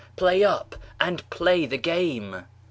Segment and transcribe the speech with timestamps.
[0.15, 0.75] play up!
[0.99, 2.45] and play the game!"